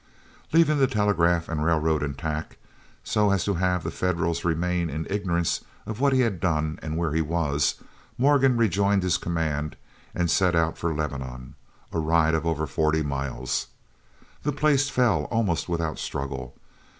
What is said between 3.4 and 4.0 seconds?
to have the